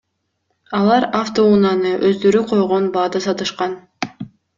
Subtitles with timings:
[0.77, 3.77] Алар автоунааны өздөрү койгон баада сатышкан.